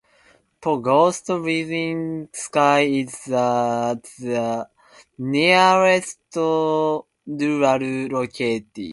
Pogost 0.61 1.27
Ilyinsky 1.29 3.01
is 3.03 3.25
the 3.25 4.67
nearest 5.19 6.17
rural 6.35 8.07
locality. 8.07 8.89